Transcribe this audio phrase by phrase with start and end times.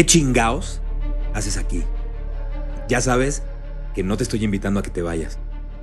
[0.00, 0.80] ¿Qué chingaos
[1.34, 1.84] haces aquí?
[2.88, 3.42] Ya sabes
[3.94, 5.38] que no te estoy invitando a que te vayas.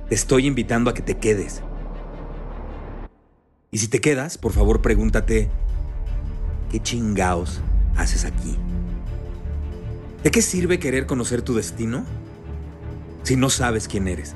[0.08, 1.62] Te estoy invitando a que te quedes.
[3.70, 5.48] Y si te quedas, por favor pregúntate,
[6.68, 7.60] ¿qué chingaos
[7.96, 8.56] haces aquí?
[10.24, 12.04] ¿De qué sirve querer conocer tu destino
[13.22, 14.34] si no sabes quién eres?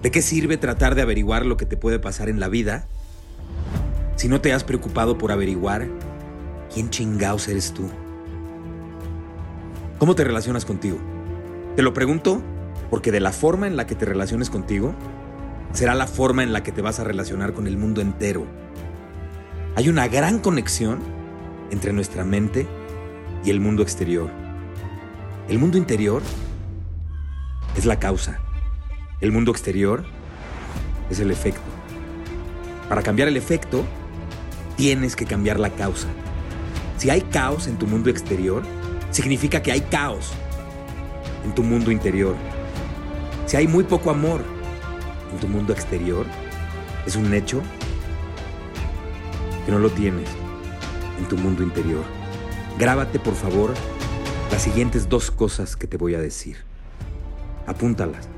[0.00, 2.86] ¿De qué sirve tratar de averiguar lo que te puede pasar en la vida
[4.14, 5.88] si no te has preocupado por averiguar
[6.72, 7.90] quién chingaos eres tú?
[9.98, 10.98] ¿Cómo te relacionas contigo?
[11.74, 12.40] Te lo pregunto
[12.88, 14.94] porque de la forma en la que te relaciones contigo,
[15.72, 18.46] será la forma en la que te vas a relacionar con el mundo entero.
[19.74, 21.00] Hay una gran conexión
[21.72, 22.68] entre nuestra mente
[23.44, 24.30] y el mundo exterior.
[25.48, 26.22] El mundo interior
[27.76, 28.38] es la causa.
[29.20, 30.04] El mundo exterior
[31.10, 31.60] es el efecto.
[32.88, 33.84] Para cambiar el efecto,
[34.76, 36.06] tienes que cambiar la causa.
[36.98, 38.62] Si hay caos en tu mundo exterior,
[39.10, 40.32] significa que hay caos
[41.44, 42.36] en tu mundo interior.
[43.46, 44.42] Si hay muy poco amor
[45.32, 46.26] en tu mundo exterior,
[47.06, 47.62] es un hecho
[49.64, 50.28] que no lo tienes
[51.18, 52.04] en tu mundo interior.
[52.78, 53.74] Grábate, por favor,
[54.50, 56.56] las siguientes dos cosas que te voy a decir.
[57.66, 58.28] Apúntalas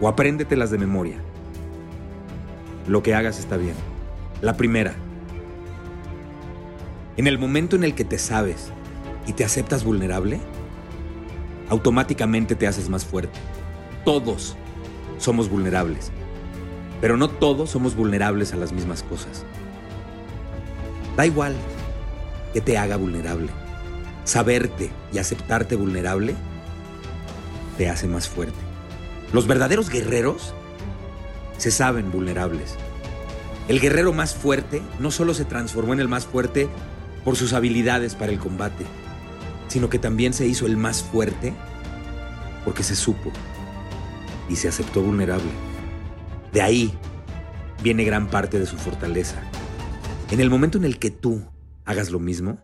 [0.00, 1.16] o apréndetelas de memoria.
[2.86, 3.74] Lo que hagas está bien.
[4.42, 4.94] La primera,
[7.16, 8.70] en el momento en el que te sabes
[9.26, 10.40] y te aceptas vulnerable,
[11.68, 13.38] automáticamente te haces más fuerte.
[14.04, 14.56] Todos
[15.18, 16.10] somos vulnerables,
[17.00, 19.44] pero no todos somos vulnerables a las mismas cosas.
[21.16, 21.54] Da igual
[22.52, 23.48] que te haga vulnerable.
[24.24, 26.34] Saberte y aceptarte vulnerable
[27.76, 28.58] te hace más fuerte.
[29.32, 30.54] Los verdaderos guerreros
[31.58, 32.76] se saben vulnerables.
[33.68, 36.68] El guerrero más fuerte no solo se transformó en el más fuerte
[37.24, 38.86] por sus habilidades para el combate,
[39.76, 41.52] sino que también se hizo el más fuerte
[42.64, 43.30] porque se supo
[44.48, 45.50] y se aceptó vulnerable.
[46.50, 46.98] De ahí
[47.82, 49.36] viene gran parte de su fortaleza.
[50.30, 51.42] En el momento en el que tú
[51.84, 52.56] hagas lo mismo,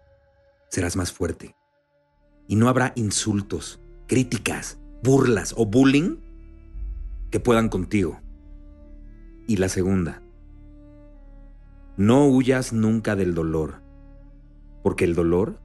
[0.70, 1.54] serás más fuerte.
[2.48, 6.16] Y no habrá insultos, críticas, burlas o bullying
[7.30, 8.22] que puedan contigo.
[9.46, 10.22] Y la segunda,
[11.98, 13.82] no huyas nunca del dolor,
[14.82, 15.61] porque el dolor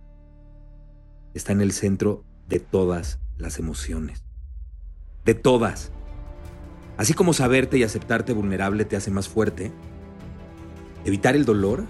[1.38, 4.24] está en el centro de todas las emociones.
[5.26, 5.92] De todas.
[6.98, 9.72] Así como saberte y aceptarte vulnerable te hace más fuerte,
[11.06, 11.86] evitar el dolor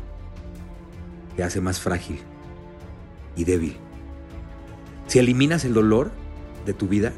[1.35, 2.19] te hace más frágil
[3.35, 3.77] y débil.
[5.05, 6.11] Si eliminas el dolor
[6.65, 7.13] de tu vida,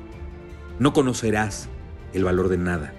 [0.78, 1.68] no conocerás
[2.13, 2.94] el valor de nada.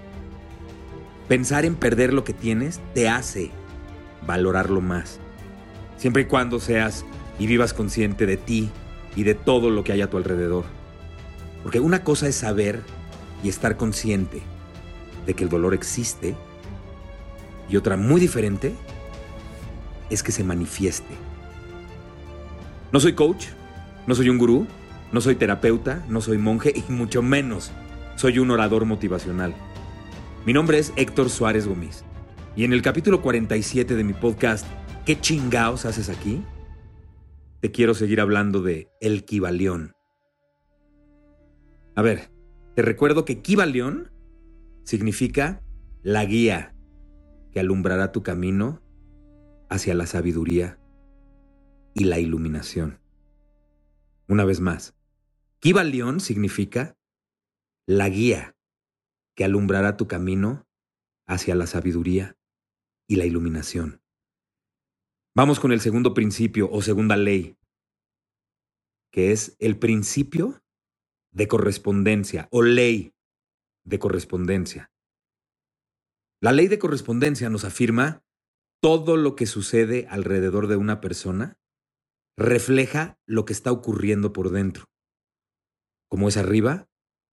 [1.29, 3.53] Pensar en perder lo que tienes te hace
[4.27, 5.21] valorarlo más.
[5.97, 7.05] Siempre y cuando seas
[7.39, 8.71] y vivas consciente de ti
[9.17, 10.65] y de todo lo que hay a tu alrededor.
[11.63, 12.83] Porque una cosa es saber
[13.43, 14.43] y estar consciente
[15.27, 16.35] de que el dolor existe
[17.69, 18.75] y otra muy diferente
[20.11, 21.15] es que se manifieste.
[22.93, 23.47] No soy coach,
[24.07, 24.67] no soy un gurú,
[25.13, 27.71] no soy terapeuta, no soy monje y mucho menos
[28.17, 29.55] soy un orador motivacional.
[30.45, 32.05] Mi nombre es Héctor Suárez Gómez
[32.57, 34.67] y en el capítulo 47 de mi podcast
[35.05, 36.43] ¿Qué chingaos haces aquí?
[37.61, 39.95] Te quiero seguir hablando de El Kibalión.
[41.95, 42.31] A ver,
[42.75, 44.11] te recuerdo que Kibalión
[44.85, 45.63] significa
[46.03, 46.75] la guía
[47.53, 48.81] que alumbrará tu camino
[49.69, 50.79] hacia la sabiduría
[51.95, 53.01] y la iluminación.
[54.27, 54.95] Una vez más,
[55.59, 56.97] Kibalión significa
[57.87, 58.57] la guía
[59.35, 60.67] que alumbrará tu camino
[61.27, 62.37] hacia la sabiduría
[63.07, 64.01] y la iluminación.
[65.35, 67.57] Vamos con el segundo principio o segunda ley,
[69.11, 70.63] que es el principio
[71.33, 73.15] de correspondencia o ley
[73.85, 74.91] de correspondencia.
[76.41, 78.25] La ley de correspondencia nos afirma
[78.81, 81.59] todo lo que sucede alrededor de una persona
[82.37, 84.87] refleja lo que está ocurriendo por dentro.
[86.09, 86.89] Como es arriba,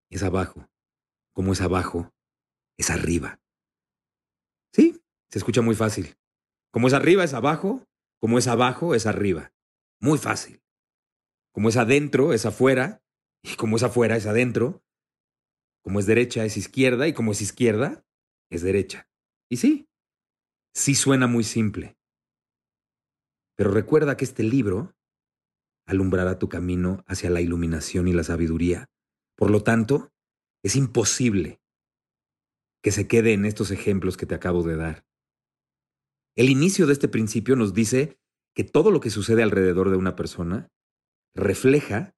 [0.09, 0.69] es abajo.
[1.33, 2.13] Como es abajo,
[2.77, 3.39] es arriba.
[4.73, 5.01] ¿Sí?
[5.29, 6.17] Se escucha muy fácil.
[6.71, 7.87] Como es arriba es abajo,
[8.19, 9.53] como es abajo es arriba.
[10.01, 10.61] Muy fácil.
[11.57, 13.01] Como es adentro es afuera,
[13.41, 14.83] y como es afuera es adentro.
[15.81, 18.05] Como es derecha es izquierda, y como es izquierda
[18.51, 19.09] es derecha.
[19.49, 19.89] Y sí,
[20.75, 21.97] sí suena muy simple.
[23.55, 24.95] Pero recuerda que este libro
[25.87, 28.91] alumbrará tu camino hacia la iluminación y la sabiduría.
[29.35, 30.11] Por lo tanto,
[30.63, 31.59] es imposible
[32.83, 35.07] que se quede en estos ejemplos que te acabo de dar.
[36.35, 38.19] El inicio de este principio nos dice
[38.53, 40.69] que todo lo que sucede alrededor de una persona
[41.37, 42.15] refleja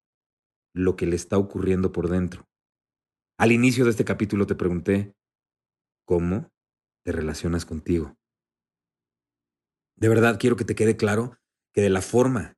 [0.74, 2.48] lo que le está ocurriendo por dentro.
[3.38, 5.14] Al inicio de este capítulo te pregunté,
[6.06, 6.52] ¿cómo
[7.04, 8.18] te relacionas contigo?
[9.98, 11.38] De verdad quiero que te quede claro
[11.74, 12.58] que de la forma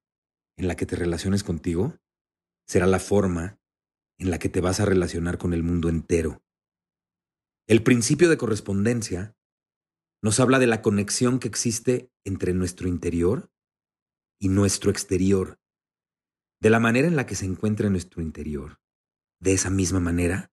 [0.58, 1.98] en la que te relaciones contigo
[2.68, 3.60] será la forma
[4.20, 6.44] en la que te vas a relacionar con el mundo entero.
[7.68, 9.36] El principio de correspondencia
[10.22, 13.50] nos habla de la conexión que existe entre nuestro interior
[14.40, 15.61] y nuestro exterior,
[16.62, 18.80] de la manera en la que se encuentra nuestro interior.
[19.40, 20.52] De esa misma manera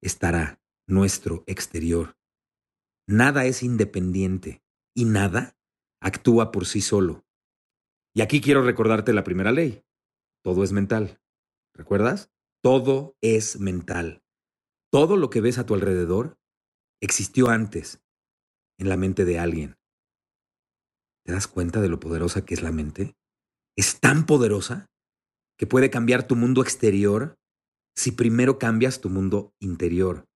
[0.00, 2.16] estará nuestro exterior.
[3.08, 4.62] Nada es independiente
[4.94, 5.56] y nada
[6.00, 7.26] actúa por sí solo.
[8.14, 9.84] Y aquí quiero recordarte la primera ley.
[10.42, 11.20] Todo es mental.
[11.74, 12.30] ¿Recuerdas?
[12.62, 14.22] Todo es mental.
[14.92, 16.38] Todo lo que ves a tu alrededor
[17.02, 18.00] existió antes
[18.78, 19.76] en la mente de alguien.
[21.24, 23.16] ¿Te das cuenta de lo poderosa que es la mente?
[23.76, 24.88] Es tan poderosa
[25.56, 27.38] que puede cambiar tu mundo exterior
[27.94, 30.28] si primero cambias tu mundo interior.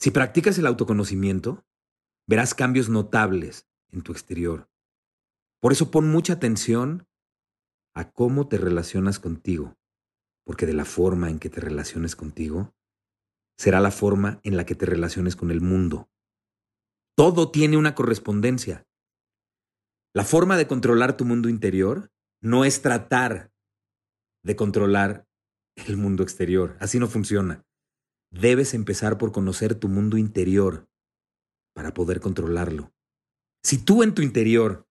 [0.00, 1.64] Si practicas el autoconocimiento,
[2.26, 4.68] verás cambios notables en tu exterior.
[5.60, 7.06] Por eso pon mucha atención
[7.94, 9.76] a cómo te relacionas contigo,
[10.44, 12.74] porque de la forma en que te relaciones contigo,
[13.56, 16.10] será la forma en la que te relaciones con el mundo.
[17.16, 18.86] Todo tiene una correspondencia.
[20.12, 22.10] La forma de controlar tu mundo interior
[22.42, 23.50] no es tratar
[24.46, 25.26] de controlar
[25.74, 26.76] el mundo exterior.
[26.80, 27.66] Así no funciona.
[28.30, 30.88] Debes empezar por conocer tu mundo interior
[31.74, 32.94] para poder controlarlo.
[33.64, 34.86] Si tú en tu interior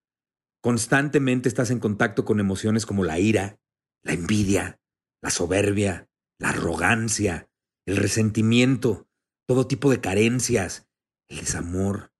[0.61, 3.57] constantemente estás en contacto con emociones como la ira,
[4.03, 4.81] la envidia,
[5.21, 7.49] la soberbia, la arrogancia,
[7.87, 9.07] el resentimiento,
[9.47, 10.89] todo tipo de carencias,
[11.29, 12.11] el desamor,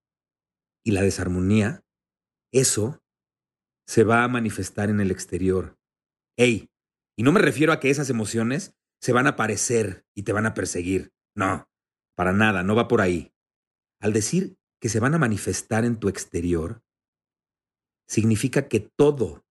[0.85, 1.83] y la desarmonía,
[2.53, 3.03] eso
[3.87, 5.77] se va a manifestar en el exterior.
[6.37, 6.69] Ey,
[7.17, 10.45] y no me refiero a que esas emociones se van a aparecer y te van
[10.45, 11.13] a perseguir.
[11.35, 11.69] No,
[12.15, 13.33] para nada, no va por ahí.
[13.99, 16.83] Al decir que se van a manifestar en tu exterior,
[18.07, 19.45] significa que todo,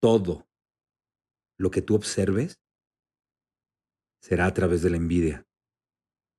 [0.00, 0.48] todo
[1.58, 2.60] lo que tú observes
[4.20, 5.46] será a través de la envidia,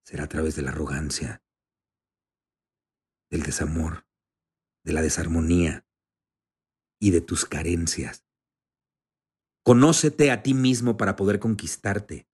[0.06, 1.44] será a través de la arrogancia,
[3.30, 4.06] del desamor,
[4.84, 5.86] de la desarmonía
[7.00, 8.29] y de tus carencias.
[9.64, 12.28] Conócete a ti mismo para poder conquistarte.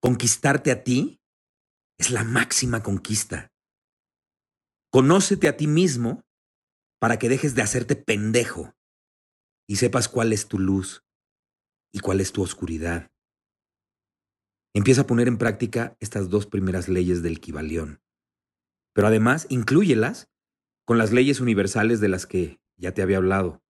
[0.00, 1.20] Conquistarte a ti
[1.98, 3.52] es la máxima conquista.
[4.90, 6.24] Conócete a ti mismo
[7.00, 8.74] para que dejes de hacerte pendejo
[9.68, 11.04] y sepas cuál es tu luz
[11.92, 13.10] y cuál es tu oscuridad.
[14.74, 18.00] Empieza a poner en práctica estas dos primeras leyes del Kibalión
[18.98, 20.28] pero además inclúyelas
[20.84, 23.62] con las leyes universales de las que ya te había hablado.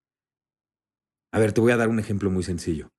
[1.31, 2.89] A ver, te voy a dar un ejemplo muy sencillo.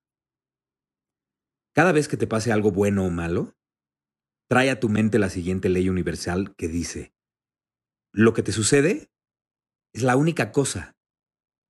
[1.75, 3.55] Cada vez que te pase algo bueno o malo,
[4.49, 7.13] trae a tu mente la siguiente ley universal que dice,
[8.13, 9.11] lo que te sucede
[9.93, 10.97] es la única cosa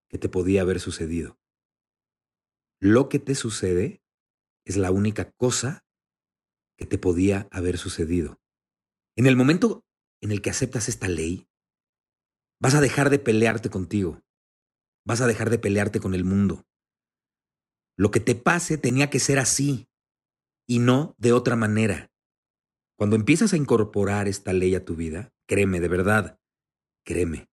[0.08, 1.38] que te podía haber sucedido.
[2.80, 4.02] Lo que te sucede
[4.64, 5.84] es la única cosa
[6.78, 8.40] que te podía haber sucedido.
[9.16, 9.84] En el momento
[10.22, 11.46] en el que aceptas esta ley,
[12.58, 14.22] vas a dejar de pelearte contigo,
[15.04, 16.64] vas a dejar de pelearte con el mundo.
[17.96, 19.88] Lo que te pase tenía que ser así
[20.66, 22.10] y no de otra manera.
[22.96, 26.38] Cuando empiezas a incorporar esta ley a tu vida, créeme, de verdad,
[27.04, 27.48] créeme,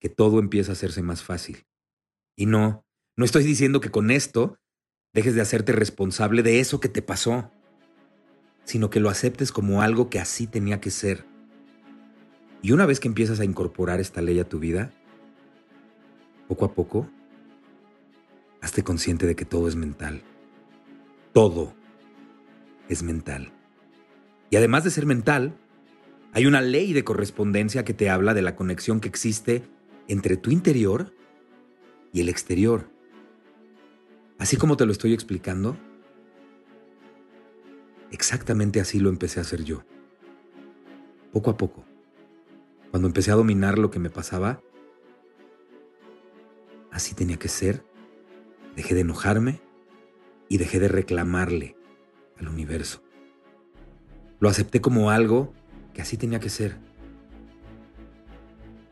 [0.00, 1.66] que todo empieza a hacerse más fácil.
[2.36, 2.84] Y no,
[3.16, 4.58] no estoy diciendo que con esto
[5.12, 7.50] dejes de hacerte responsable de eso que te pasó,
[8.64, 11.26] sino que lo aceptes como algo que así tenía que ser.
[12.62, 14.92] Y una vez que empiezas a incorporar esta ley a tu vida,
[16.48, 17.08] poco a poco,
[18.60, 20.22] hazte consciente de que todo es mental.
[21.32, 21.74] Todo
[22.88, 23.52] es mental.
[24.50, 25.54] Y además de ser mental,
[26.32, 29.62] hay una ley de correspondencia que te habla de la conexión que existe
[30.08, 31.14] entre tu interior
[32.12, 32.90] y el exterior.
[34.38, 35.76] Así como te lo estoy explicando,
[38.10, 39.84] exactamente así lo empecé a hacer yo.
[41.32, 41.84] Poco a poco
[42.90, 44.60] Cuando empecé a dominar lo que me pasaba,
[46.92, 47.84] así tenía que ser.
[48.76, 49.60] Dejé de enojarme
[50.48, 51.76] y dejé de reclamarle
[52.38, 53.02] al universo.
[54.38, 55.52] Lo acepté como algo
[55.94, 56.76] que así tenía que ser.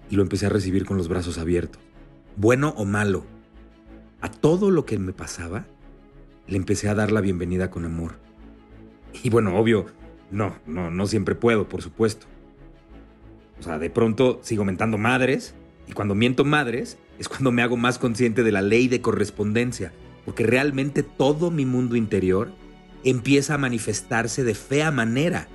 [0.09, 1.81] Y lo empecé a recibir con los brazos abiertos.
[2.37, 3.25] Bueno o malo,
[4.21, 5.67] a todo lo que me pasaba,
[6.47, 8.15] le empecé a dar la bienvenida con amor.
[9.23, 9.87] Y bueno, obvio,
[10.31, 12.27] no, no, no siempre puedo, por supuesto.
[13.59, 15.55] O sea, de pronto sigo mentando madres,
[15.87, 19.93] y cuando miento madres es cuando me hago más consciente de la ley de correspondencia,
[20.25, 22.51] porque realmente todo mi mundo interior
[23.05, 25.47] empieza a manifestarse de fea manera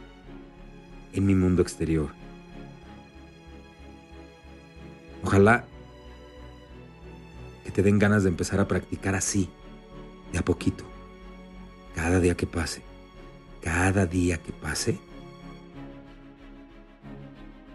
[1.11, 2.11] en mi mundo exterior.
[5.23, 5.65] Ojalá
[7.63, 9.49] que te den ganas de empezar a practicar así,
[10.31, 10.85] de a poquito,
[11.95, 12.83] cada día que pase,
[13.63, 14.99] cada día que pase.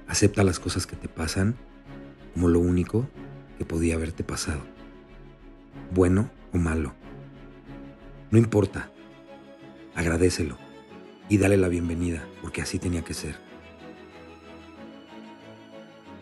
[0.07, 1.57] Acepta las cosas que te pasan
[2.35, 3.09] como lo único
[3.61, 4.63] que podía haberte pasado,
[5.95, 6.95] bueno o malo.
[8.31, 8.91] No importa,
[9.95, 10.57] agradecelo
[11.29, 13.37] y dale la bienvenida, porque así tenía que ser.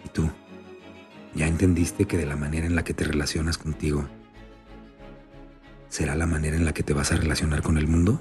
[0.04, 0.28] ¿Y tú?
[1.36, 4.08] ¿Ya entendiste que de la manera en la que te relacionas contigo
[5.88, 8.20] será la manera en la que te vas a relacionar con el mundo?